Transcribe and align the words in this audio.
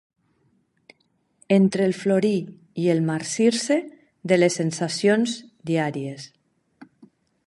Entre 1.57 1.83
el 1.89 1.93
florir 1.97 2.39
i 2.85 2.89
el 2.93 3.03
marcir-se 3.11 3.77
de 4.33 4.39
les 4.41 4.57
sensacions 4.61 5.37
diàries. 5.73 6.27